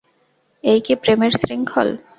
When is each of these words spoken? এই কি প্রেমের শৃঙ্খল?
এই 0.63 0.79
কি 0.85 0.93
প্রেমের 1.01 1.31
শৃঙ্খল? 1.39 1.87